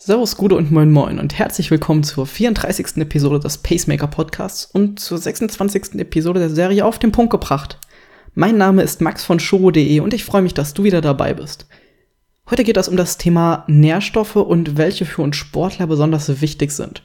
Servus, 0.00 0.36
Gude 0.36 0.54
und 0.54 0.70
Moin 0.70 0.92
Moin 0.92 1.18
und 1.18 1.36
herzlich 1.36 1.72
willkommen 1.72 2.04
zur 2.04 2.24
34. 2.24 2.98
Episode 2.98 3.40
des 3.40 3.58
Pacemaker 3.58 4.06
Podcasts 4.06 4.64
und 4.64 5.00
zur 5.00 5.18
26. 5.18 5.96
Episode 5.96 6.38
der 6.38 6.50
Serie 6.50 6.84
Auf 6.84 7.00
den 7.00 7.10
Punkt 7.10 7.32
gebracht. 7.32 7.80
Mein 8.32 8.56
Name 8.56 8.82
ist 8.82 9.00
Max 9.00 9.24
von 9.24 9.40
Shoro.de 9.40 9.98
und 9.98 10.14
ich 10.14 10.24
freue 10.24 10.42
mich, 10.42 10.54
dass 10.54 10.72
du 10.72 10.84
wieder 10.84 11.00
dabei 11.00 11.34
bist. 11.34 11.66
Heute 12.48 12.62
geht 12.62 12.76
es 12.76 12.86
um 12.86 12.96
das 12.96 13.18
Thema 13.18 13.64
Nährstoffe 13.66 14.36
und 14.36 14.76
welche 14.76 15.04
für 15.04 15.22
uns 15.22 15.34
Sportler 15.34 15.88
besonders 15.88 16.40
wichtig 16.40 16.70
sind. 16.70 17.02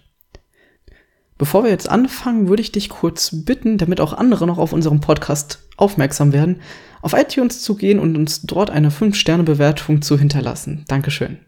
Bevor 1.40 1.64
wir 1.64 1.72
jetzt 1.72 1.90
anfangen, 1.90 2.48
würde 2.48 2.62
ich 2.62 2.72
dich 2.72 2.90
kurz 2.90 3.44
bitten, 3.44 3.80
damit 3.80 4.02
auch 4.02 4.14
andere 4.14 4.46
noch 4.46 4.60
auf 4.60 4.72
unserem 4.72 5.02
Podcast 5.02 5.68
aufmerksam 5.78 6.32
werden, 6.32 6.62
auf 7.02 7.14
iTunes 7.14 7.64
zu 7.64 7.74
gehen 7.74 7.98
und 7.98 8.16
uns 8.16 8.44
dort 8.44 8.70
eine 8.70 8.92
5-Sterne-Bewertung 8.92 10.04
zu 10.04 10.20
hinterlassen. 10.20 10.86
Dankeschön. 10.88 11.40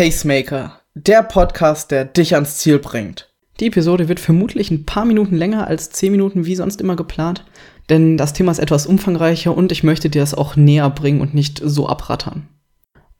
Pacemaker, 0.00 0.80
der 0.94 1.22
Podcast, 1.22 1.90
der 1.90 2.06
dich 2.06 2.34
ans 2.34 2.56
Ziel 2.56 2.78
bringt. 2.78 3.28
Die 3.60 3.66
Episode 3.66 4.08
wird 4.08 4.18
vermutlich 4.18 4.70
ein 4.70 4.86
paar 4.86 5.04
Minuten 5.04 5.36
länger 5.36 5.66
als 5.66 5.90
10 5.90 6.10
Minuten 6.10 6.46
wie 6.46 6.56
sonst 6.56 6.80
immer 6.80 6.96
geplant, 6.96 7.44
denn 7.90 8.16
das 8.16 8.32
Thema 8.32 8.50
ist 8.50 8.60
etwas 8.60 8.86
umfangreicher 8.86 9.54
und 9.54 9.72
ich 9.72 9.82
möchte 9.82 10.08
dir 10.08 10.22
das 10.22 10.32
auch 10.32 10.56
näher 10.56 10.88
bringen 10.88 11.20
und 11.20 11.34
nicht 11.34 11.60
so 11.62 11.86
abrattern. 11.86 12.48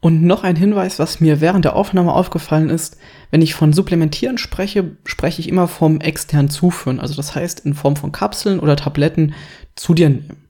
Und 0.01 0.23
noch 0.23 0.43
ein 0.43 0.57
Hinweis, 0.57 0.99
was 0.99 1.21
mir 1.21 1.43
während 1.43 1.67
der 1.67 1.77
Aufnahme 1.77 2.15
aufgefallen 2.15 2.71
ist, 2.71 2.97
wenn 3.31 3.43
ich 3.43 3.53
von 3.53 3.75
Supplementieren 3.75 4.39
spreche, 4.39 4.97
spreche 5.05 5.43
ich 5.43 5.51
immer 5.51 5.69
vom 5.69 6.01
extern 6.01 6.49
zuführen, 6.49 6.99
also 6.99 7.15
das 7.15 7.35
heißt 7.35 7.61
in 7.67 7.75
Form 7.75 7.97
von 7.97 8.11
Kapseln 8.11 8.59
oder 8.59 8.77
Tabletten 8.77 9.35
zu 9.77 9.93
dir 9.93 10.09
nehmen. 10.09 10.50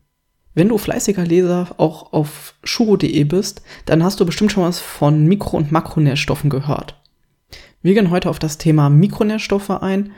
Wenn 0.54 0.68
du 0.68 0.78
fleißiger 0.78 1.24
Leser 1.24 1.74
auch 1.76 2.12
auf 2.12 2.54
shuro.de 2.64 3.24
bist, 3.24 3.62
dann 3.86 4.02
hast 4.02 4.18
du 4.18 4.26
bestimmt 4.26 4.50
schon 4.50 4.64
was 4.64 4.80
von 4.80 5.26
Mikro- 5.26 5.56
und 5.56 5.70
Makronährstoffen 5.70 6.50
gehört. 6.50 7.00
Wir 7.82 7.94
gehen 7.94 8.10
heute 8.10 8.28
auf 8.28 8.38
das 8.38 8.58
Thema 8.58 8.90
Mikronährstoffe 8.90 9.70
ein, 9.70 10.12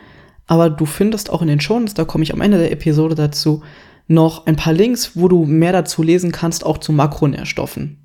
aber 0.47 0.71
du 0.71 0.87
findest 0.87 1.31
auch 1.31 1.43
in 1.43 1.49
den 1.49 1.61
Shownotes, 1.61 1.95
da 1.95 2.05
komme 2.05 2.25
ich 2.25 2.33
am 2.33 2.41
Ende 2.41 2.59
der 2.59 2.73
Episode 2.73 3.15
dazu, 3.15 3.63
noch 4.09 4.47
ein 4.47 4.57
paar 4.57 4.73
Links, 4.73 5.13
wo 5.15 5.29
du 5.29 5.45
mehr 5.45 5.73
dazu 5.73 6.03
lesen 6.03 6.33
kannst, 6.33 6.65
auch 6.65 6.79
zu 6.79 6.93
Makronährstoffen. 6.93 7.99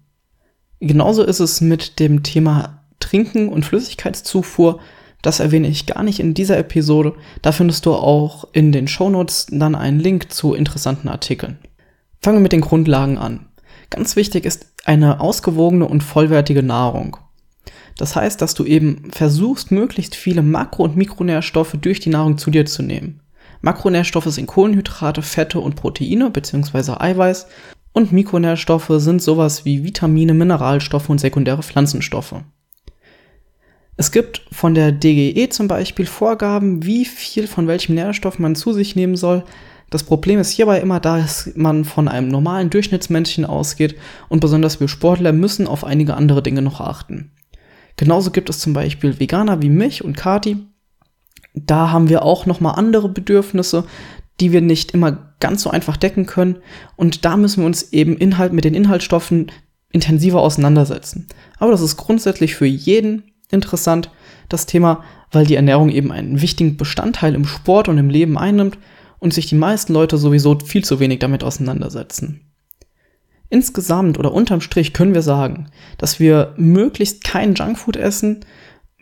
Genauso 0.80 1.24
ist 1.24 1.40
es 1.40 1.60
mit 1.62 2.00
dem 2.00 2.24
Thema 2.24 2.84
Trinken 3.00 3.50
und 3.50 3.66
Flüssigkeitszufuhr. 3.66 4.80
Das 5.22 5.40
erwähne 5.40 5.68
ich 5.68 5.88
gar 5.88 6.04
nicht 6.04 6.20
in 6.20 6.36
dieser 6.36 6.58
Episode. 6.58 7.16
Da 7.42 7.52
findest 7.52 7.86
du 7.86 7.94
auch 7.94 8.48
in 8.54 8.72
den 8.72 8.88
Shownotes 8.88 9.48
dann 9.50 9.74
einen 9.74 10.00
Link 10.00 10.32
zu 10.32 10.54
interessanten 10.54 11.08
Artikeln. 11.08 11.58
Fangen 12.22 12.38
wir 12.38 12.44
mit 12.44 12.52
den 12.52 12.62
Grundlagen 12.62 13.18
an. 13.18 13.48
Ganz 13.90 14.16
wichtig 14.16 14.46
ist 14.46 14.74
eine 14.86 15.20
ausgewogene 15.20 15.86
und 15.86 16.02
vollwertige 16.02 16.64
Nahrung. 16.64 17.18
Das 17.98 18.16
heißt, 18.16 18.42
dass 18.42 18.54
du 18.54 18.64
eben 18.64 19.10
versuchst, 19.12 19.72
möglichst 19.72 20.16
viele 20.16 20.42
Makro- 20.42 20.84
und 20.84 20.96
Mikronährstoffe 20.96 21.76
durch 21.82 22.00
die 22.00 22.10
Nahrung 22.10 22.38
zu 22.38 22.52
dir 22.52 22.66
zu 22.66 22.84
nehmen. 22.84 23.22
Makronährstoffe 23.62 24.28
sind 24.28 24.46
Kohlenhydrate, 24.46 25.22
Fette 25.22 25.60
und 25.60 25.76
Proteine 25.76 26.30
bzw. 26.30 26.94
Eiweiß 27.00 27.48
und 27.92 28.12
Mikronährstoffe 28.12 28.92
sind 28.98 29.22
sowas 29.22 29.66
wie 29.66 29.84
Vitamine, 29.84 30.36
Mineralstoffe 30.36 31.10
und 31.10 31.20
sekundäre 31.20 31.64
Pflanzenstoffe. 31.64 32.36
Es 34.00 34.12
gibt 34.12 34.46
von 34.52 34.76
der 34.76 34.92
DGE 34.92 35.50
zum 35.50 35.68
Beispiel 35.68 36.06
Vorgaben, 36.06 36.86
wie 36.86 37.06
viel 37.06 37.48
von 37.48 37.68
welchem 37.68 37.96
Nährstoff 37.96 38.38
man 38.38 38.56
zu 38.56 38.72
sich 38.72 38.96
nehmen 38.96 39.16
soll, 39.16 39.44
das 39.90 40.04
Problem 40.04 40.40
ist 40.40 40.52
hierbei 40.52 40.80
immer, 40.80 41.00
dass 41.00 41.52
man 41.56 41.86
von 41.86 42.08
einem 42.08 42.28
normalen 42.28 42.70
Durchschnittsmännchen 42.70 43.46
ausgeht 43.46 43.96
und 44.28 44.42
besonders 44.42 44.80
wir 44.80 44.88
Sportler 44.88 45.32
müssen 45.32 45.68
auf 45.68 45.84
einige 45.84 46.16
andere 46.16 46.44
Dinge 46.44 46.62
noch 46.62 46.82
achten. 46.82 47.32
Genauso 47.96 48.32
gibt 48.32 48.50
es 48.50 48.60
zum 48.60 48.74
Beispiel 48.74 49.20
Veganer 49.20 49.62
wie 49.62 49.70
mich 49.70 50.04
und 50.04 50.18
Kati. 50.18 50.58
Da 51.54 51.90
haben 51.90 52.10
wir 52.10 52.24
auch 52.24 52.46
nochmal 52.46 52.76
andere 52.78 53.10
Bedürfnisse, 53.10 53.86
die 54.40 54.52
wir 54.52 54.62
nicht 54.62 54.92
immer 54.92 55.34
ganz 55.40 55.64
so 55.64 55.72
einfach 55.72 55.98
decken 55.98 56.26
können. 56.26 56.58
Und 56.96 57.26
da 57.26 57.38
müssen 57.38 57.62
wir 57.62 57.66
uns 57.66 57.94
eben 57.94 58.18
Inhalt 58.18 58.54
mit 58.54 58.66
den 58.66 58.76
Inhaltsstoffen 58.76 59.52
intensiver 59.92 60.42
auseinandersetzen. 60.42 61.28
Aber 61.58 61.72
das 61.72 61.82
ist 61.82 61.98
grundsätzlich 61.98 62.56
für 62.56 62.66
jeden 62.66 63.32
interessant, 63.50 64.12
das 64.50 64.66
Thema, 64.66 65.04
weil 65.32 65.46
die 65.46 65.56
Ernährung 65.56 65.90
eben 65.90 66.12
einen 66.12 66.42
wichtigen 66.42 66.78
Bestandteil 66.78 67.34
im 67.34 67.46
Sport 67.46 67.88
und 67.88 67.98
im 67.98 68.10
Leben 68.10 68.38
einnimmt 68.38 68.78
und 69.20 69.34
sich 69.34 69.48
die 69.48 69.56
meisten 69.56 69.94
Leute 69.94 70.18
sowieso 70.18 70.58
viel 70.60 70.84
zu 70.84 71.00
wenig 71.00 71.20
damit 71.20 71.44
auseinandersetzen. 71.44 72.42
Insgesamt 73.50 74.20
oder 74.20 74.34
unterm 74.34 74.62
Strich 74.62 74.94
können 74.94 75.14
wir 75.14 75.22
sagen, 75.22 75.70
dass 75.98 76.20
wir 76.20 76.54
möglichst 76.58 77.24
kein 77.24 77.56
Junkfood 77.56 77.96
essen, 77.96 78.46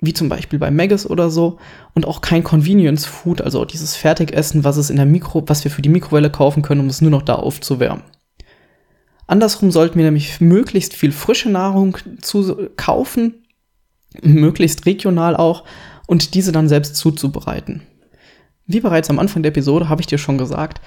wie 0.02 0.14
zum 0.14 0.30
Beispiel 0.30 0.60
bei 0.60 0.70
Maggis 0.72 1.10
oder 1.10 1.30
so, 1.30 1.58
und 1.94 2.06
auch 2.06 2.22
kein 2.22 2.44
Convenience 2.44 3.06
Food, 3.06 3.42
also 3.42 3.66
dieses 3.66 3.96
Fertigessen, 3.96 4.64
was 4.64 4.78
es 4.78 4.90
in 4.90 4.98
der 4.98 5.06
Mikro, 5.06 5.44
was 5.48 5.64
wir 5.64 5.72
für 5.72 5.82
die 5.82 5.90
Mikrowelle 5.90 6.30
kaufen 6.30 6.62
können, 6.62 6.82
um 6.82 6.88
es 6.88 7.02
nur 7.02 7.12
noch 7.12 7.24
da 7.24 7.36
aufzuwärmen. 7.36 8.04
Andersrum 9.28 9.72
sollten 9.72 9.98
wir 9.98 10.06
nämlich 10.06 10.40
möglichst 10.40 10.94
viel 10.94 11.12
frische 11.12 11.50
Nahrung 11.50 11.98
zu 12.22 12.70
kaufen, 12.76 13.46
möglichst 14.22 14.86
regional 14.86 15.36
auch, 15.36 15.64
und 16.08 16.36
diese 16.36 16.52
dann 16.52 16.70
selbst 16.70 16.96
zuzubereiten. 16.98 17.82
Wie 18.68 18.80
bereits 18.80 19.10
am 19.10 19.20
Anfang 19.20 19.44
der 19.44 19.52
Episode 19.52 19.90
habe 19.90 20.02
ich 20.02 20.08
dir 20.08 20.18
schon 20.18 20.38
gesagt, 20.38 20.82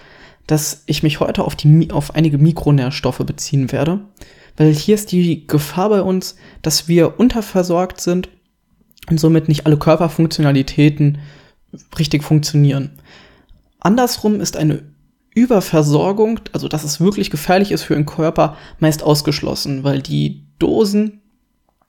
dass 0.47 0.83
ich 0.87 1.03
mich 1.03 1.21
heute 1.21 1.45
auf, 1.45 1.55
die, 1.55 1.91
auf 1.93 2.15
einige 2.15 2.39
Mikronährstoffe 2.39 3.19
beziehen 3.19 3.71
werde, 3.71 4.01
weil 4.57 4.73
hier 4.73 4.95
ist 4.95 5.13
die 5.13 5.47
Gefahr 5.47 5.91
bei 5.91 6.03
uns, 6.03 6.37
dass 6.63 6.89
wir 6.89 7.21
unterversorgt 7.21 8.01
sind 8.01 8.29
und 9.09 9.21
somit 9.21 9.47
nicht 9.47 9.67
alle 9.67 9.77
Körperfunktionalitäten 9.77 11.19
richtig 11.99 12.25
funktionieren. 12.25 12.99
Andersrum 13.79 14.41
ist 14.41 14.57
eine 14.57 14.83
Überversorgung, 15.35 16.41
also 16.53 16.67
dass 16.67 16.83
es 16.83 17.01
wirklich 17.01 17.31
gefährlich 17.31 17.71
ist 17.71 17.83
für 17.83 17.95
den 17.95 18.07
Körper, 18.07 18.57
meist 18.81 19.05
ausgeschlossen, 19.05 19.85
weil 19.85 20.03
die 20.03 20.47
Dosen, 20.59 21.21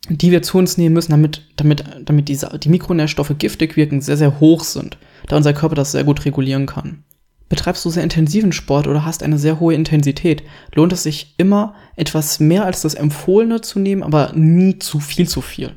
die 0.07 0.31
wir 0.31 0.43
zu 0.43 0.59
uns 0.59 0.77
nehmen 0.77 0.93
müssen, 0.93 1.11
damit, 1.11 1.47
damit, 1.55 1.83
damit 2.05 2.27
diese, 2.27 2.59
die 2.59 2.69
Mikronährstoffe 2.69 3.33
giftig 3.39 3.75
wirken, 3.75 4.01
sehr, 4.01 4.17
sehr 4.17 4.39
hoch 4.39 4.63
sind 4.63 4.97
da 5.27 5.37
unser 5.37 5.53
Körper 5.53 5.75
das 5.75 5.91
sehr 5.91 6.03
gut 6.03 6.25
regulieren 6.25 6.65
kann. 6.65 7.03
Betreibst 7.49 7.83
du 7.83 7.89
sehr 7.89 8.03
intensiven 8.03 8.51
Sport 8.51 8.87
oder 8.87 9.05
hast 9.05 9.23
eine 9.23 9.39
sehr 9.39 9.59
hohe 9.59 9.73
Intensität, 9.73 10.43
lohnt 10.75 10.93
es 10.93 11.03
sich 11.03 11.33
immer, 11.37 11.73
etwas 11.95 12.39
mehr 12.39 12.63
als 12.63 12.81
das 12.81 12.93
Empfohlene 12.93 13.61
zu 13.61 13.79
nehmen, 13.79 14.03
aber 14.03 14.33
nie 14.35 14.77
zu 14.77 14.99
viel 14.99 15.27
zu 15.27 15.41
viel. 15.41 15.75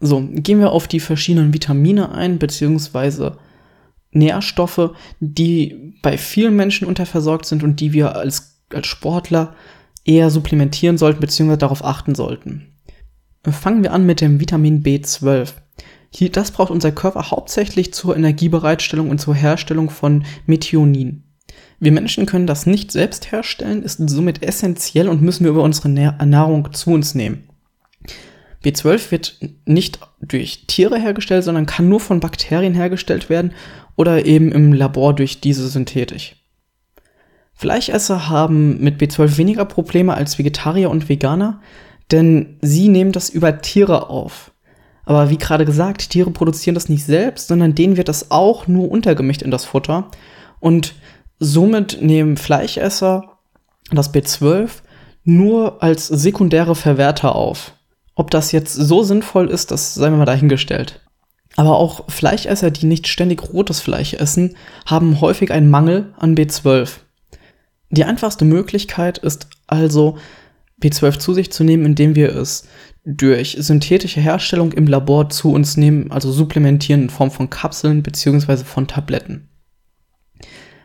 So, 0.00 0.20
gehen 0.20 0.58
wir 0.58 0.72
auf 0.72 0.88
die 0.88 1.00
verschiedenen 1.00 1.54
Vitamine 1.54 2.12
ein, 2.12 2.38
beziehungsweise 2.38 3.38
Nährstoffe, 4.10 4.90
die 5.20 5.94
bei 6.02 6.18
vielen 6.18 6.56
Menschen 6.56 6.86
unterversorgt 6.86 7.46
sind 7.46 7.62
und 7.62 7.80
die 7.80 7.92
wir 7.92 8.16
als, 8.16 8.62
als 8.72 8.86
Sportler 8.86 9.54
eher 10.04 10.30
supplementieren 10.30 10.98
sollten, 10.98 11.20
beziehungsweise 11.20 11.58
darauf 11.58 11.84
achten 11.84 12.14
sollten. 12.14 12.72
Fangen 13.44 13.82
wir 13.82 13.92
an 13.92 14.04
mit 14.06 14.20
dem 14.20 14.40
Vitamin 14.40 14.82
B12. 14.82 15.52
Hier, 16.18 16.32
das 16.32 16.50
braucht 16.50 16.70
unser 16.70 16.92
Körper 16.92 17.30
hauptsächlich 17.30 17.92
zur 17.92 18.16
Energiebereitstellung 18.16 19.10
und 19.10 19.20
zur 19.20 19.34
Herstellung 19.34 19.90
von 19.90 20.24
Methionin. 20.46 21.24
Wir 21.78 21.92
Menschen 21.92 22.24
können 22.24 22.46
das 22.46 22.64
nicht 22.64 22.90
selbst 22.90 23.32
herstellen, 23.32 23.82
ist 23.82 24.00
somit 24.08 24.42
essentiell 24.42 25.10
und 25.10 25.20
müssen 25.20 25.44
wir 25.44 25.50
über 25.50 25.62
unsere 25.62 25.90
Ernährung 25.94 26.72
zu 26.72 26.92
uns 26.92 27.14
nehmen. 27.14 27.50
B12 28.64 29.10
wird 29.10 29.40
nicht 29.66 29.98
durch 30.22 30.64
Tiere 30.66 30.98
hergestellt, 30.98 31.44
sondern 31.44 31.66
kann 31.66 31.90
nur 31.90 32.00
von 32.00 32.20
Bakterien 32.20 32.72
hergestellt 32.72 33.28
werden 33.28 33.52
oder 33.94 34.24
eben 34.24 34.52
im 34.52 34.72
Labor 34.72 35.14
durch 35.14 35.42
diese 35.42 35.68
synthetisch. 35.68 36.36
Fleischesser 37.52 38.30
haben 38.30 38.82
mit 38.82 38.98
B12 39.02 39.36
weniger 39.36 39.66
Probleme 39.66 40.14
als 40.14 40.38
Vegetarier 40.38 40.88
und 40.88 41.10
Veganer, 41.10 41.60
denn 42.10 42.56
sie 42.62 42.88
nehmen 42.88 43.12
das 43.12 43.28
über 43.28 43.60
Tiere 43.60 44.08
auf. 44.08 44.52
Aber 45.06 45.30
wie 45.30 45.38
gerade 45.38 45.64
gesagt, 45.64 46.10
Tiere 46.10 46.30
produzieren 46.32 46.74
das 46.74 46.88
nicht 46.90 47.04
selbst, 47.04 47.48
sondern 47.48 47.74
denen 47.74 47.96
wird 47.96 48.08
das 48.08 48.30
auch 48.30 48.66
nur 48.66 48.90
untergemischt 48.90 49.40
in 49.40 49.52
das 49.52 49.64
Futter. 49.64 50.10
Und 50.60 50.94
somit 51.38 52.02
nehmen 52.02 52.36
Fleischesser 52.36 53.38
das 53.90 54.12
B12 54.12 54.68
nur 55.24 55.82
als 55.82 56.08
sekundäre 56.08 56.74
Verwerter 56.74 57.34
auf. 57.36 57.72
Ob 58.16 58.30
das 58.30 58.50
jetzt 58.50 58.74
so 58.74 59.02
sinnvoll 59.02 59.48
ist, 59.48 59.70
das 59.70 59.94
sei 59.94 60.10
mir 60.10 60.16
mal 60.16 60.24
dahingestellt. 60.24 61.00
Aber 61.54 61.76
auch 61.76 62.10
Fleischesser, 62.10 62.70
die 62.70 62.86
nicht 62.86 63.06
ständig 63.06 63.52
rotes 63.52 63.80
Fleisch 63.80 64.14
essen, 64.14 64.56
haben 64.86 65.20
häufig 65.20 65.52
einen 65.52 65.70
Mangel 65.70 66.12
an 66.18 66.34
B12. 66.34 66.90
Die 67.90 68.04
einfachste 68.04 68.44
Möglichkeit 68.44 69.18
ist 69.18 69.48
also, 69.66 70.18
B12 70.82 71.18
zu 71.18 71.32
sich 71.32 71.52
zu 71.52 71.64
nehmen, 71.64 71.86
indem 71.86 72.14
wir 72.14 72.34
es 72.34 72.66
durch 73.06 73.56
synthetische 73.60 74.20
Herstellung 74.20 74.72
im 74.72 74.88
Labor 74.88 75.30
zu 75.30 75.52
uns 75.52 75.76
nehmen, 75.76 76.10
also 76.10 76.32
supplementieren 76.32 77.02
in 77.02 77.10
Form 77.10 77.30
von 77.30 77.48
Kapseln 77.48 78.02
beziehungsweise 78.02 78.64
von 78.64 78.88
Tabletten. 78.88 79.48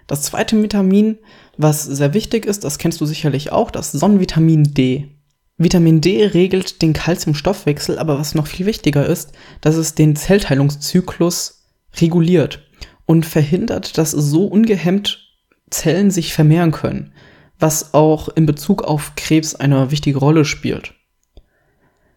Das 0.06 0.22
zweite 0.22 0.62
Vitamin, 0.62 1.18
was 1.58 1.84
sehr 1.84 2.14
wichtig 2.14 2.46
ist, 2.46 2.64
das 2.64 2.78
kennst 2.78 3.02
du 3.02 3.06
sicherlich 3.08 3.52
auch, 3.52 3.72
das 3.72 3.92
Sonnenvitamin 3.92 4.76
D. 4.76 5.18
Vitamin 5.58 6.00
D 6.00 6.26
regelt 6.26 6.82
den 6.84 6.94
Kalziumstoffwechsel, 6.94 7.98
aber 7.98 8.20
was 8.20 8.36
noch 8.36 8.46
viel 8.46 8.68
wichtiger 8.68 9.06
ist, 9.06 9.32
dass 9.62 9.76
es 9.76 9.96
den 9.96 10.16
Zellteilungszyklus 10.16 11.66
reguliert 12.00 12.68
und 13.08 13.26
verhindert, 13.26 13.98
dass 13.98 14.12
so 14.12 14.46
ungehemmt 14.46 15.28
Zellen 15.72 16.12
sich 16.12 16.34
vermehren 16.34 16.72
können, 16.72 17.14
was 17.58 17.96
auch 17.96 18.30
in 18.30 18.46
Bezug 18.46 18.84
auf 18.84 19.14
Krebs 19.16 19.56
eine 19.56 19.90
wichtige 19.90 20.20
Rolle 20.20 20.46
spielt. 20.46 20.94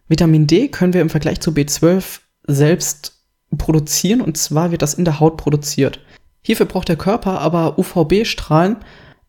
Vitamin 0.07 0.47
D 0.47 0.67
können 0.67 0.93
wir 0.93 1.01
im 1.01 1.09
Vergleich 1.09 1.39
zu 1.39 1.51
B12 1.51 2.19
selbst 2.47 3.23
produzieren 3.57 4.21
und 4.21 4.37
zwar 4.37 4.71
wird 4.71 4.81
das 4.81 4.93
in 4.93 5.05
der 5.05 5.19
Haut 5.19 5.37
produziert. 5.37 5.99
Hierfür 6.41 6.65
braucht 6.65 6.89
der 6.89 6.95
Körper 6.95 7.39
aber 7.39 7.79
UVB-Strahlen, 7.79 8.77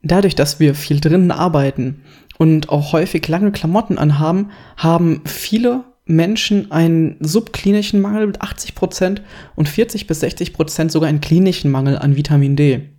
dadurch, 0.03 0.35
dass 0.35 0.61
wir 0.61 0.75
viel 0.75 1.01
drinnen 1.01 1.31
arbeiten 1.31 2.03
und 2.39 2.69
auch 2.69 2.93
häufig 2.93 3.27
lange 3.29 3.53
Klamotten 3.53 3.99
anhaben, 3.99 4.51
haben 4.77 5.23
viele 5.25 5.85
Menschen 6.05 6.71
einen 6.71 7.17
subklinischen 7.21 8.01
Mangel 8.01 8.27
mit 8.27 8.41
80 8.41 8.75
Prozent 8.75 9.23
und 9.57 9.69
40 9.69 10.07
bis 10.07 10.21
60 10.21 10.53
Prozent 10.53 10.93
sogar 10.93 11.09
einen 11.09 11.21
klinischen 11.21 11.71
Mangel 11.71 11.99
an 11.99 12.17
Vitamin 12.17 12.55
D. 12.55 12.91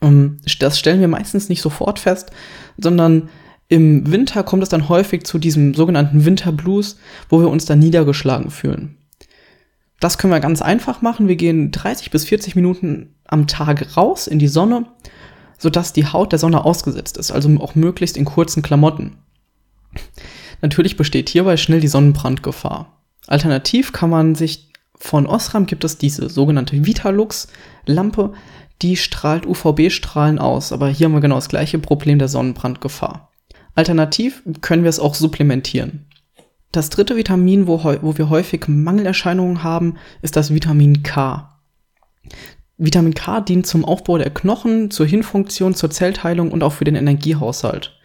Ähm, 0.00 0.36
das 0.60 0.78
stellen 0.78 1.00
wir 1.00 1.08
meistens 1.08 1.48
nicht 1.48 1.62
sofort 1.62 1.98
fest, 1.98 2.30
sondern 2.76 3.30
im 3.70 4.12
Winter 4.12 4.42
kommt 4.42 4.62
es 4.62 4.68
dann 4.68 4.90
häufig 4.90 5.24
zu 5.24 5.38
diesem 5.38 5.72
sogenannten 5.72 6.26
Winterblues, 6.26 6.98
wo 7.30 7.40
wir 7.40 7.48
uns 7.48 7.64
dann 7.64 7.78
niedergeschlagen 7.78 8.50
fühlen. 8.50 8.98
Das 10.00 10.18
können 10.18 10.32
wir 10.32 10.40
ganz 10.40 10.60
einfach 10.60 11.00
machen. 11.00 11.28
Wir 11.28 11.36
gehen 11.36 11.70
30 11.70 12.10
bis 12.10 12.24
40 12.26 12.56
Minuten 12.56 13.14
am 13.24 13.46
Tag 13.46 13.96
raus 13.96 14.26
in 14.26 14.38
die 14.38 14.48
Sonne 14.48 14.86
sodass 15.60 15.92
die 15.92 16.06
Haut 16.06 16.32
der 16.32 16.38
Sonne 16.38 16.64
ausgesetzt 16.64 17.18
ist, 17.18 17.30
also 17.30 17.48
auch 17.60 17.74
möglichst 17.74 18.16
in 18.16 18.24
kurzen 18.24 18.62
Klamotten. 18.62 19.18
Natürlich 20.62 20.96
besteht 20.96 21.28
hierbei 21.28 21.56
schnell 21.56 21.80
die 21.80 21.88
Sonnenbrandgefahr. 21.88 22.98
Alternativ 23.26 23.92
kann 23.92 24.10
man 24.10 24.34
sich 24.34 24.72
von 24.96 25.26
Osram 25.26 25.66
gibt 25.66 25.84
es 25.84 25.98
diese 25.98 26.28
sogenannte 26.28 26.84
Vitalux-Lampe, 26.84 28.32
die 28.82 28.96
strahlt 28.96 29.46
UVB-Strahlen 29.46 30.38
aus, 30.38 30.72
aber 30.72 30.88
hier 30.88 31.06
haben 31.06 31.14
wir 31.14 31.20
genau 31.20 31.36
das 31.36 31.48
gleiche 31.48 31.78
Problem 31.78 32.18
der 32.18 32.28
Sonnenbrandgefahr. 32.28 33.29
Alternativ 33.74 34.42
können 34.60 34.82
wir 34.82 34.90
es 34.90 35.00
auch 35.00 35.14
supplementieren. 35.14 36.06
Das 36.72 36.90
dritte 36.90 37.16
Vitamin, 37.16 37.66
wo, 37.66 37.82
wo 37.82 38.16
wir 38.16 38.30
häufig 38.30 38.68
Mangelerscheinungen 38.68 39.64
haben, 39.64 39.96
ist 40.22 40.36
das 40.36 40.54
Vitamin 40.54 41.02
K. 41.02 41.58
Vitamin 42.78 43.14
K 43.14 43.40
dient 43.40 43.66
zum 43.66 43.84
Aufbau 43.84 44.18
der 44.18 44.30
Knochen, 44.30 44.90
zur 44.90 45.06
Hirnfunktion, 45.06 45.74
zur 45.74 45.90
Zellteilung 45.90 46.50
und 46.50 46.62
auch 46.62 46.72
für 46.72 46.84
den 46.84 46.94
Energiehaushalt. 46.94 47.98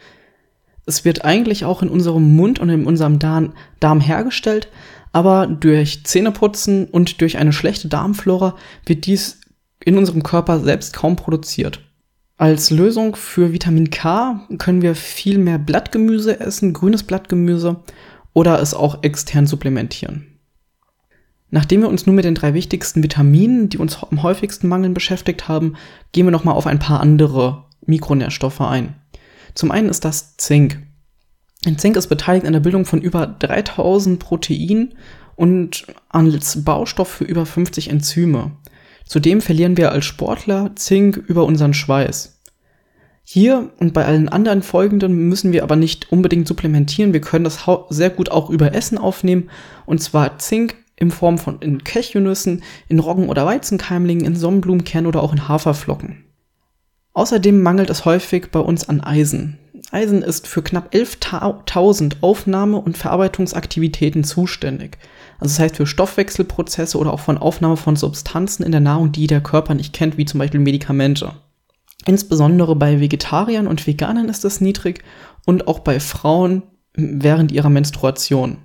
Es 0.85 1.05
wird 1.05 1.23
eigentlich 1.23 1.63
auch 1.63 1.81
in 1.81 1.89
unserem 1.89 2.35
Mund 2.35 2.59
und 2.59 2.69
in 2.69 2.85
unserem 2.85 3.17
Darm 3.19 3.99
hergestellt, 4.01 4.67
aber 5.13 5.47
durch 5.47 6.03
Zähneputzen 6.03 6.87
und 6.87 7.21
durch 7.21 7.37
eine 7.37 7.53
schlechte 7.53 7.87
Darmflora 7.87 8.55
wird 8.85 9.05
dies 9.05 9.39
in 9.79 9.97
unserem 9.97 10.23
Körper 10.23 10.59
selbst 10.59 10.93
kaum 10.93 11.15
produziert. 11.15 11.84
Als 12.37 12.69
Lösung 12.69 13.15
für 13.15 13.53
Vitamin 13.53 13.89
K 13.91 14.45
können 14.57 14.81
wir 14.81 14.95
viel 14.95 15.37
mehr 15.37 15.57
Blattgemüse 15.57 16.39
essen, 16.39 16.73
grünes 16.73 17.03
Blattgemüse 17.03 17.77
oder 18.33 18.61
es 18.61 18.73
auch 18.73 19.03
extern 19.03 19.47
supplementieren. 19.47 20.27
Nachdem 21.49 21.81
wir 21.81 21.87
uns 21.87 22.05
nun 22.05 22.15
mit 22.15 22.25
den 22.25 22.35
drei 22.35 22.53
wichtigsten 22.53 23.01
Vitaminen, 23.01 23.69
die 23.69 23.77
uns 23.77 24.03
am 24.03 24.21
häufigsten 24.21 24.67
mangeln, 24.67 24.93
beschäftigt 24.93 25.47
haben, 25.47 25.77
gehen 26.11 26.25
wir 26.25 26.31
nochmal 26.31 26.55
auf 26.55 26.67
ein 26.67 26.79
paar 26.79 26.99
andere 26.99 27.63
Mikronährstoffe 27.85 28.59
ein. 28.59 28.95
Zum 29.53 29.71
einen 29.71 29.87
ist 29.87 30.03
das 30.03 30.35
Zink. 30.35 30.85
Zink 31.77 31.95
ist 31.95 32.07
beteiligt 32.07 32.45
an 32.45 32.51
der 32.51 32.59
Bildung 32.59 32.83
von 32.83 33.01
über 33.01 33.25
3000 33.25 34.19
Proteinen 34.19 34.95
und 35.37 35.87
als 36.09 36.65
Baustoff 36.65 37.07
für 37.07 37.23
über 37.23 37.45
50 37.45 37.89
Enzyme. 37.89 38.51
Zudem 39.05 39.41
verlieren 39.41 39.77
wir 39.77 39.91
als 39.91 40.05
Sportler 40.05 40.71
Zink 40.75 41.17
über 41.17 41.45
unseren 41.45 41.73
Schweiß. 41.73 42.39
Hier 43.23 43.71
und 43.79 43.93
bei 43.93 44.05
allen 44.05 44.29
anderen 44.29 44.61
folgenden 44.61 45.29
müssen 45.29 45.51
wir 45.51 45.63
aber 45.63 45.75
nicht 45.75 46.11
unbedingt 46.11 46.47
supplementieren. 46.47 47.13
Wir 47.13 47.21
können 47.21 47.43
das 47.43 47.65
sehr 47.89 48.11
gut 48.11 48.29
auch 48.29 48.49
über 48.49 48.75
Essen 48.75 48.97
aufnehmen. 48.97 49.49
Und 49.85 50.01
zwar 50.01 50.37
Zink 50.37 50.75
in 50.95 51.11
Form 51.11 51.37
von 51.37 51.59
in 51.59 51.83
Cashewnüssen, 51.83 52.63
in 52.87 52.99
Roggen- 52.99 53.29
oder 53.29 53.45
Weizenkeimlingen, 53.45 54.25
in 54.25 54.35
Sonnenblumenkernen 54.35 55.07
oder 55.07 55.23
auch 55.23 55.33
in 55.33 55.47
Haferflocken. 55.47 56.25
Außerdem 57.13 57.61
mangelt 57.61 57.89
es 57.89 58.05
häufig 58.05 58.51
bei 58.51 58.59
uns 58.59 58.87
an 58.89 59.01
Eisen. 59.01 59.57
Eisen 59.91 60.21
ist 60.21 60.47
für 60.47 60.61
knapp 60.61 60.93
11.000 60.93 62.17
Aufnahme- 62.21 62.81
und 62.81 62.97
Verarbeitungsaktivitäten 62.97 64.23
zuständig. 64.23 64.97
Also 65.39 65.53
das 65.53 65.59
heißt 65.59 65.75
für 65.75 65.85
Stoffwechselprozesse 65.85 66.97
oder 66.97 67.11
auch 67.13 67.19
von 67.19 67.37
Aufnahme 67.37 67.77
von 67.77 67.95
Substanzen 67.95 68.63
in 68.63 68.71
der 68.71 68.81
Nahrung, 68.81 69.11
die 69.11 69.27
der 69.27 69.41
Körper 69.41 69.73
nicht 69.73 69.93
kennt, 69.93 70.17
wie 70.17 70.25
zum 70.25 70.39
Beispiel 70.39 70.59
Medikamente. 70.59 71.33
Insbesondere 72.05 72.75
bei 72.75 72.99
Vegetariern 72.99 73.67
und 73.67 73.85
Veganern 73.85 74.29
ist 74.29 74.45
es 74.45 74.61
niedrig 74.61 75.03
und 75.45 75.67
auch 75.67 75.79
bei 75.79 75.99
Frauen 75.99 76.63
während 76.93 77.51
ihrer 77.51 77.69
Menstruation. 77.69 78.57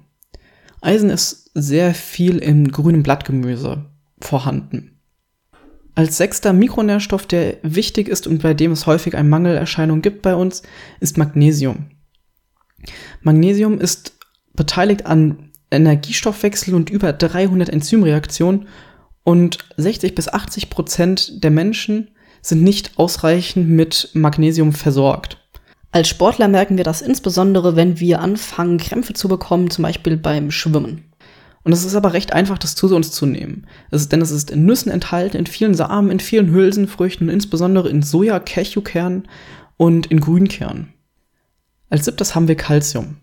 Eisen 0.80 1.10
ist 1.10 1.50
sehr 1.54 1.94
viel 1.94 2.38
im 2.38 2.70
grünen 2.70 3.02
Blattgemüse 3.02 3.86
vorhanden. 4.20 5.00
Als 5.94 6.16
sechster 6.16 6.52
Mikronährstoff, 6.52 7.26
der 7.26 7.56
wichtig 7.62 8.08
ist 8.08 8.26
und 8.26 8.42
bei 8.42 8.54
dem 8.54 8.72
es 8.72 8.86
häufig 8.86 9.16
eine 9.16 9.28
Mangelerscheinung 9.28 10.02
gibt 10.02 10.22
bei 10.22 10.34
uns, 10.34 10.62
ist 11.00 11.18
Magnesium. 11.18 11.90
Magnesium 13.22 13.78
ist 13.78 14.16
beteiligt 14.54 15.06
an 15.06 15.49
Energiestoffwechsel 15.70 16.74
und 16.74 16.90
über 16.90 17.12
300 17.12 17.68
Enzymreaktionen 17.68 18.68
und 19.22 19.58
60 19.76 20.14
bis 20.14 20.28
80 20.28 20.70
Prozent 20.70 21.44
der 21.44 21.50
Menschen 21.50 22.10
sind 22.42 22.62
nicht 22.62 22.98
ausreichend 22.98 23.68
mit 23.68 24.10
Magnesium 24.14 24.72
versorgt. 24.72 25.38
Als 25.92 26.08
Sportler 26.08 26.48
merken 26.48 26.76
wir 26.76 26.84
das 26.84 27.02
insbesondere, 27.02 27.76
wenn 27.76 27.98
wir 27.98 28.20
anfangen, 28.20 28.78
Krämpfe 28.78 29.12
zu 29.12 29.28
bekommen, 29.28 29.70
zum 29.70 29.82
Beispiel 29.82 30.16
beim 30.16 30.50
Schwimmen. 30.50 31.10
Und 31.62 31.72
es 31.72 31.84
ist 31.84 31.94
aber 31.94 32.14
recht 32.14 32.32
einfach, 32.32 32.58
das 32.58 32.74
zu 32.74 32.94
uns 32.94 33.10
zu 33.10 33.26
nehmen. 33.26 33.66
Es 33.90 34.02
ist, 34.02 34.12
denn 34.12 34.22
es 34.22 34.30
ist 34.30 34.50
in 34.50 34.64
Nüssen 34.64 34.90
enthalten, 34.90 35.36
in 35.36 35.46
vielen 35.46 35.74
Samen, 35.74 36.10
in 36.10 36.20
vielen 36.20 36.52
Hülsenfrüchten, 36.52 37.28
insbesondere 37.28 37.88
in 37.88 38.02
Soja, 38.02 38.38
Cashewkernen 38.38 39.28
und 39.76 40.06
in 40.06 40.20
Grünkernen. 40.20 40.94
Als 41.90 42.04
siebtes 42.04 42.34
haben 42.34 42.48
wir 42.48 42.56
Calcium. 42.56 43.16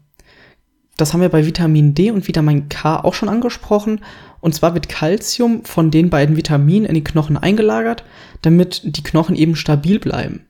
Das 0.97 1.13
haben 1.13 1.21
wir 1.21 1.29
bei 1.29 1.45
Vitamin 1.45 1.93
D 1.93 2.09
und 2.09 2.27
Vitamin 2.27 2.69
K 2.69 2.97
auch 2.97 3.13
schon 3.13 3.29
angesprochen. 3.29 4.01
Und 4.41 4.55
zwar 4.55 4.73
wird 4.73 4.89
Calcium 4.89 5.63
von 5.63 5.91
den 5.91 6.09
beiden 6.09 6.35
Vitaminen 6.35 6.85
in 6.85 6.95
die 6.95 7.03
Knochen 7.03 7.37
eingelagert, 7.37 8.03
damit 8.41 8.81
die 8.83 9.03
Knochen 9.03 9.35
eben 9.35 9.55
stabil 9.55 9.99
bleiben. 9.99 10.47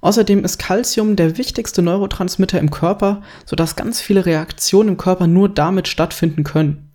Außerdem 0.00 0.44
ist 0.44 0.58
Calcium 0.58 1.16
der 1.16 1.36
wichtigste 1.36 1.82
Neurotransmitter 1.82 2.58
im 2.58 2.70
Körper, 2.70 3.22
sodass 3.44 3.76
ganz 3.76 4.00
viele 4.00 4.24
Reaktionen 4.24 4.90
im 4.90 4.96
Körper 4.96 5.26
nur 5.26 5.48
damit 5.48 5.88
stattfinden 5.88 6.44
können. 6.44 6.92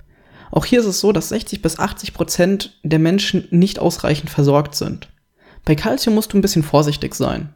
Auch 0.50 0.66
hier 0.66 0.80
ist 0.80 0.86
es 0.86 1.00
so, 1.00 1.12
dass 1.12 1.30
60 1.30 1.62
bis 1.62 1.80
80 1.80 2.14
Prozent 2.14 2.80
der 2.84 3.00
Menschen 3.00 3.48
nicht 3.52 3.80
ausreichend 3.80 4.30
versorgt 4.30 4.76
sind. 4.76 5.10
Bei 5.66 5.76
Calcium 5.76 6.16
musst 6.16 6.34
du 6.34 6.38
ein 6.38 6.42
bisschen 6.42 6.64
vorsichtig 6.64 7.16
sein. 7.16 7.54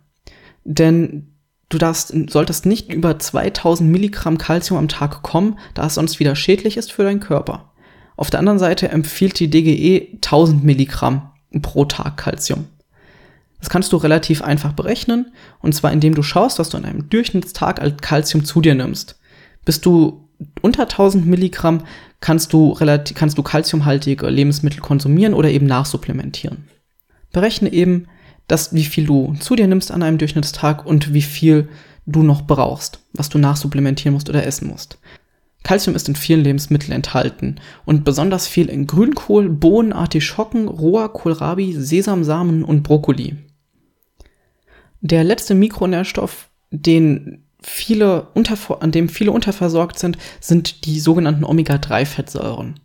Denn 0.63 1.34
du 1.69 1.77
darfst, 1.77 2.13
solltest 2.29 2.65
nicht 2.65 2.93
über 2.93 3.17
2000 3.17 3.89
Milligramm 3.89 4.37
Calcium 4.37 4.79
am 4.79 4.87
Tag 4.87 5.21
kommen, 5.23 5.57
da 5.73 5.87
es 5.87 5.95
sonst 5.95 6.19
wieder 6.19 6.35
schädlich 6.35 6.77
ist 6.77 6.91
für 6.91 7.03
deinen 7.03 7.19
Körper. 7.19 7.71
Auf 8.17 8.29
der 8.29 8.39
anderen 8.39 8.59
Seite 8.59 8.89
empfiehlt 8.89 9.39
die 9.39 9.49
DGE 9.49 10.15
1000 10.15 10.63
Milligramm 10.63 11.31
pro 11.61 11.85
Tag 11.85 12.17
Calcium. 12.17 12.67
Das 13.59 13.69
kannst 13.69 13.91
du 13.93 13.97
relativ 13.97 14.41
einfach 14.41 14.73
berechnen, 14.73 15.31
und 15.59 15.73
zwar 15.73 15.91
indem 15.91 16.13
du 16.13 16.23
schaust, 16.23 16.59
was 16.59 16.69
du 16.69 16.77
an 16.77 16.85
einem 16.85 17.09
Durchschnittstag 17.09 17.81
als 17.81 17.97
Calcium 18.01 18.45
zu 18.45 18.61
dir 18.61 18.75
nimmst. 18.75 19.19
Bist 19.65 19.85
du 19.85 20.29
unter 20.61 20.83
1000 20.83 21.25
Milligramm, 21.25 21.83
kannst 22.19 22.53
du, 22.53 22.71
relativ, 22.71 23.17
kannst 23.17 23.37
du 23.37 23.43
calciumhaltige 23.43 24.29
Lebensmittel 24.29 24.81
konsumieren 24.81 25.33
oder 25.33 25.49
eben 25.49 25.65
nachsupplementieren. 25.65 26.67
Berechne 27.31 27.71
eben, 27.71 28.07
dass, 28.47 28.73
wie 28.73 28.83
viel 28.83 29.05
du 29.05 29.35
zu 29.39 29.55
dir 29.55 29.67
nimmst 29.67 29.91
an 29.91 30.03
einem 30.03 30.17
Durchschnittstag 30.17 30.85
und 30.85 31.13
wie 31.13 31.21
viel 31.21 31.69
du 32.05 32.23
noch 32.23 32.43
brauchst, 32.43 32.99
was 33.13 33.29
du 33.29 33.37
nachsupplementieren 33.37 34.13
musst 34.13 34.29
oder 34.29 34.45
essen 34.45 34.67
musst. 34.67 34.99
Calcium 35.63 35.95
ist 35.95 36.07
in 36.07 36.15
vielen 36.15 36.43
Lebensmitteln 36.43 36.93
enthalten 36.93 37.59
und 37.85 38.03
besonders 38.05 38.47
viel 38.47 38.69
in 38.69 38.85
Grünkohl, 38.85 39.49
Bohnen, 39.49 39.93
Artischocken, 39.93 40.67
roher 40.67 41.09
Kohlrabi, 41.09 41.73
Sesamsamen 41.73 42.63
und 42.63 42.83
Brokkoli. 42.83 43.35
Der 45.01 45.23
letzte 45.23 45.55
Mikronährstoff, 45.55 46.49
den 46.69 47.45
viele 47.61 48.27
unter, 48.35 48.57
an 48.81 48.91
dem 48.91 49.09
viele 49.09 49.31
unterversorgt 49.31 49.97
sind, 49.97 50.19
sind 50.39 50.85
die 50.85 50.99
sogenannten 50.99 51.43
Omega-3-Fettsäuren. 51.43 52.79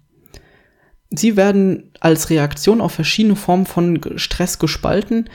Sie 1.10 1.36
werden 1.36 1.90
als 2.00 2.30
Reaktion 2.30 2.80
auf 2.80 2.92
verschiedene 2.92 3.36
Formen 3.36 3.66
von 3.66 4.00
Stress 4.16 4.58
gespalten 4.58 5.28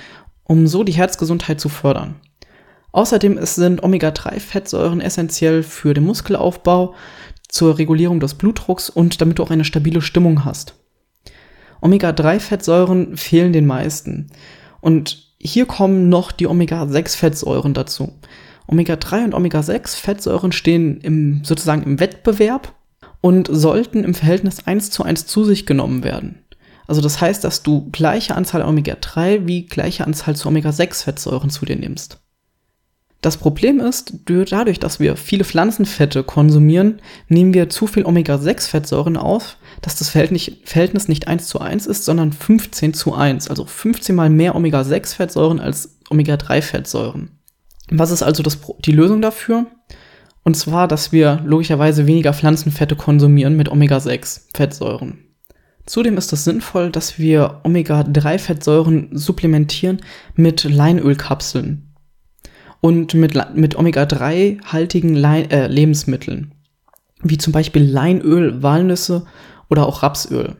um 0.45 0.67
so 0.67 0.83
die 0.83 0.93
Herzgesundheit 0.93 1.59
zu 1.59 1.69
fördern. 1.69 2.15
Außerdem 2.91 3.43
sind 3.45 3.83
Omega-3-Fettsäuren 3.83 5.01
essentiell 5.01 5.63
für 5.63 5.93
den 5.93 6.05
Muskelaufbau, 6.05 6.95
zur 7.49 7.77
Regulierung 7.77 8.19
des 8.19 8.35
Blutdrucks 8.35 8.89
und 8.89 9.21
damit 9.21 9.39
du 9.39 9.43
auch 9.43 9.51
eine 9.51 9.65
stabile 9.65 10.01
Stimmung 10.01 10.45
hast. 10.45 10.75
Omega-3-Fettsäuren 11.81 13.17
fehlen 13.17 13.53
den 13.53 13.65
meisten. 13.65 14.27
Und 14.81 15.35
hier 15.39 15.65
kommen 15.65 16.09
noch 16.09 16.31
die 16.31 16.47
Omega-6-Fettsäuren 16.47 17.73
dazu. 17.73 18.13
Omega-3 18.67 19.25
und 19.25 19.33
Omega-6-Fettsäuren 19.33 20.51
stehen 20.51 20.99
im, 21.01 21.43
sozusagen 21.43 21.83
im 21.83 21.99
Wettbewerb 21.99 22.74
und 23.25 23.49
sollten 23.51 24.03
im 24.03 24.13
Verhältnis 24.13 24.67
1 24.67 24.91
zu 24.91 25.01
1 25.01 25.25
zu 25.25 25.43
sich 25.43 25.65
genommen 25.65 26.03
werden. 26.03 26.43
Also 26.85 27.01
das 27.01 27.21
heißt, 27.21 27.43
dass 27.43 27.63
du 27.63 27.89
gleiche 27.89 28.35
Anzahl 28.35 28.61
Omega-3 28.61 29.47
wie 29.47 29.65
gleiche 29.65 30.05
Anzahl 30.05 30.35
zu 30.35 30.47
Omega-6-Fettsäuren 30.47 31.49
zu 31.49 31.65
dir 31.65 31.75
nimmst. 31.75 32.19
Das 33.21 33.37
Problem 33.37 33.79
ist, 33.79 34.13
dadurch, 34.27 34.79
dass 34.79 34.99
wir 34.99 35.17
viele 35.17 35.43
Pflanzenfette 35.43 36.21
konsumieren, 36.21 37.01
nehmen 37.27 37.55
wir 37.55 37.67
zu 37.67 37.87
viel 37.87 38.05
Omega-6-Fettsäuren 38.05 39.17
auf, 39.17 39.57
dass 39.81 39.95
das 39.95 40.09
Verhältnis 40.09 41.07
nicht 41.07 41.27
1 41.27 41.47
zu 41.47 41.59
1 41.59 41.87
ist, 41.87 42.05
sondern 42.05 42.31
15 42.31 42.93
zu 42.93 43.15
1. 43.15 43.49
Also 43.49 43.65
15 43.65 44.15
mal 44.15 44.29
mehr 44.29 44.53
Omega-6-Fettsäuren 44.53 45.59
als 45.59 45.97
Omega-3-Fettsäuren. 46.11 47.31
Was 47.89 48.11
ist 48.11 48.21
also 48.21 48.43
das, 48.43 48.59
die 48.85 48.91
Lösung 48.91 49.23
dafür? 49.23 49.65
Und 50.45 50.55
zwar, 50.55 50.87
dass 50.87 51.11
wir 51.11 51.41
logischerweise 51.43 52.05
weniger 52.05 52.31
Pflanzenfette 52.31 52.95
konsumieren 52.95 53.57
mit 53.57 53.67
Omega-6-Fettsäuren. 53.67 55.17
Zudem 55.87 56.17
ist 56.17 56.31
es 56.33 56.43
sinnvoll, 56.43 56.91
dass 56.91 57.17
wir 57.17 57.61
Omega-3-Fettsäuren 57.63 59.09
supplementieren 59.11 60.01
mit 60.35 60.63
Leinölkapseln 60.63 61.95
und 62.79 63.15
mit, 63.15 63.33
mit 63.55 63.75
Omega-3-haltigen 63.75 65.23
äh, 65.23 65.67
Lebensmitteln, 65.67 66.53
wie 67.23 67.39
zum 67.39 67.51
Beispiel 67.51 67.83
Leinöl, 67.83 68.61
Walnüsse 68.61 69.25
oder 69.69 69.87
auch 69.87 70.03
Rapsöl. 70.03 70.57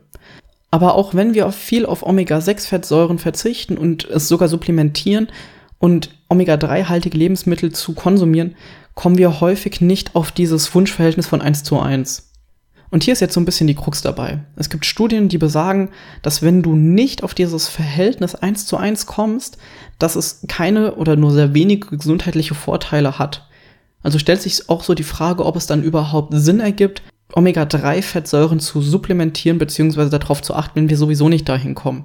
Aber 0.72 0.96
auch 0.96 1.14
wenn 1.14 1.34
wir 1.34 1.50
viel 1.52 1.86
auf 1.86 2.04
Omega-6-Fettsäuren 2.04 3.18
verzichten 3.18 3.78
und 3.78 4.04
es 4.04 4.26
sogar 4.26 4.48
supplementieren 4.48 5.28
und 5.78 6.10
Omega-3-haltige 6.28 7.16
Lebensmittel 7.16 7.70
zu 7.70 7.94
konsumieren, 7.94 8.56
kommen 8.96 9.18
wir 9.18 9.40
häufig 9.40 9.80
nicht 9.80 10.16
auf 10.16 10.32
dieses 10.32 10.74
Wunschverhältnis 10.74 11.28
von 11.28 11.40
1 11.40 11.62
zu 11.62 11.78
1. 11.78 12.32
Und 12.90 13.04
hier 13.04 13.12
ist 13.12 13.20
jetzt 13.20 13.34
so 13.34 13.40
ein 13.40 13.44
bisschen 13.44 13.66
die 13.66 13.74
Krux 13.74 14.00
dabei. 14.00 14.40
Es 14.56 14.70
gibt 14.70 14.86
Studien, 14.86 15.28
die 15.28 15.38
besagen, 15.38 15.90
dass 16.22 16.42
wenn 16.42 16.62
du 16.62 16.74
nicht 16.74 17.22
auf 17.22 17.34
dieses 17.34 17.68
Verhältnis 17.68 18.34
eins 18.34 18.64
zu 18.64 18.76
eins 18.76 19.06
kommst, 19.06 19.58
dass 19.98 20.16
es 20.16 20.44
keine 20.48 20.94
oder 20.94 21.14
nur 21.14 21.32
sehr 21.32 21.52
wenige 21.52 21.96
gesundheitliche 21.96 22.54
Vorteile 22.54 23.18
hat. 23.18 23.48
Also 24.02 24.18
stellt 24.18 24.40
sich 24.40 24.70
auch 24.70 24.82
so 24.82 24.94
die 24.94 25.02
Frage, 25.02 25.44
ob 25.44 25.56
es 25.56 25.66
dann 25.66 25.82
überhaupt 25.82 26.32
Sinn 26.34 26.60
ergibt, 26.60 27.02
Omega-3-Fettsäuren 27.34 28.60
zu 28.60 28.80
supplementieren 28.80 29.58
bzw. 29.58 30.08
darauf 30.08 30.40
zu 30.40 30.54
achten, 30.54 30.76
wenn 30.76 30.88
wir 30.88 30.96
sowieso 30.96 31.28
nicht 31.28 31.48
dahin 31.48 31.74
kommen. 31.74 32.04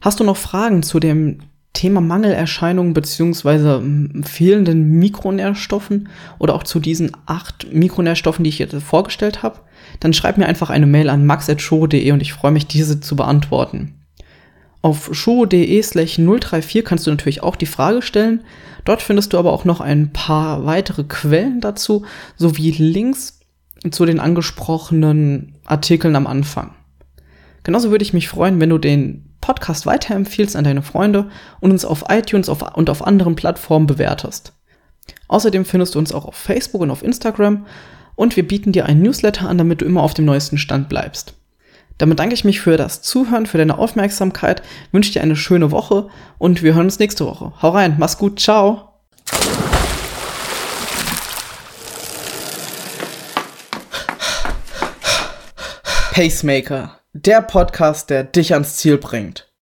Hast 0.00 0.20
du 0.20 0.24
noch 0.24 0.36
Fragen 0.36 0.82
zu 0.82 1.00
dem 1.00 1.40
Thema 1.72 2.00
Mangelerscheinungen 2.00 2.94
beziehungsweise 2.94 3.76
hm, 3.76 4.24
fehlenden 4.24 4.98
Mikronährstoffen 4.98 6.08
oder 6.38 6.54
auch 6.54 6.62
zu 6.62 6.80
diesen 6.80 7.12
acht 7.26 7.72
Mikronährstoffen, 7.72 8.44
die 8.44 8.50
ich 8.50 8.58
jetzt 8.58 8.74
vorgestellt 8.82 9.42
habe, 9.42 9.60
dann 10.00 10.12
schreib 10.12 10.38
mir 10.38 10.46
einfach 10.46 10.70
eine 10.70 10.86
Mail 10.86 11.08
an 11.08 11.26
max.show.de 11.26 12.12
und 12.12 12.20
ich 12.20 12.32
freue 12.32 12.52
mich, 12.52 12.66
diese 12.66 13.00
zu 13.00 13.16
beantworten. 13.16 13.94
Auf 14.82 15.10
show.de 15.14 15.80
slash 15.82 16.16
034 16.16 16.84
kannst 16.84 17.06
du 17.06 17.10
natürlich 17.10 17.42
auch 17.42 17.56
die 17.56 17.66
Frage 17.66 18.02
stellen. 18.02 18.42
Dort 18.84 19.00
findest 19.00 19.32
du 19.32 19.38
aber 19.38 19.52
auch 19.52 19.64
noch 19.64 19.80
ein 19.80 20.12
paar 20.12 20.66
weitere 20.66 21.04
Quellen 21.04 21.60
dazu, 21.60 22.04
sowie 22.36 22.72
Links 22.72 23.40
zu 23.90 24.04
den 24.06 24.18
angesprochenen 24.18 25.54
Artikeln 25.64 26.16
am 26.16 26.26
Anfang. 26.26 26.74
Genauso 27.62 27.90
würde 27.90 28.02
ich 28.02 28.12
mich 28.12 28.28
freuen, 28.28 28.60
wenn 28.60 28.70
du 28.70 28.78
den 28.78 29.31
Podcast 29.42 29.84
weiterempfiehlst 29.84 30.56
an 30.56 30.64
deine 30.64 30.80
Freunde 30.80 31.28
und 31.60 31.70
uns 31.70 31.84
auf 31.84 32.04
iTunes 32.08 32.48
und 32.48 32.88
auf 32.88 33.06
anderen 33.06 33.36
Plattformen 33.36 33.86
bewertest. 33.86 34.54
Außerdem 35.28 35.66
findest 35.66 35.94
du 35.94 35.98
uns 35.98 36.12
auch 36.12 36.24
auf 36.24 36.34
Facebook 36.34 36.80
und 36.80 36.90
auf 36.90 37.02
Instagram 37.02 37.66
und 38.14 38.36
wir 38.36 38.48
bieten 38.48 38.72
dir 38.72 38.86
einen 38.86 39.02
Newsletter 39.02 39.48
an, 39.48 39.58
damit 39.58 39.82
du 39.82 39.84
immer 39.84 40.02
auf 40.02 40.14
dem 40.14 40.24
neuesten 40.24 40.56
Stand 40.56 40.88
bleibst. 40.88 41.34
Damit 41.98 42.18
danke 42.18 42.34
ich 42.34 42.44
mich 42.44 42.60
für 42.60 42.76
das 42.76 43.02
Zuhören, 43.02 43.46
für 43.46 43.58
deine 43.58 43.78
Aufmerksamkeit, 43.78 44.62
wünsche 44.92 45.12
dir 45.12 45.22
eine 45.22 45.36
schöne 45.36 45.70
Woche 45.70 46.08
und 46.38 46.62
wir 46.62 46.74
hören 46.74 46.86
uns 46.86 46.98
nächste 46.98 47.26
Woche. 47.26 47.52
Hau 47.60 47.70
rein, 47.70 47.96
mach's 47.98 48.18
gut, 48.18 48.40
ciao! 48.40 48.88
Pacemaker 56.12 57.01
der 57.14 57.42
Podcast, 57.42 58.08
der 58.08 58.24
dich 58.24 58.54
ans 58.54 58.76
Ziel 58.76 58.96
bringt. 58.96 59.46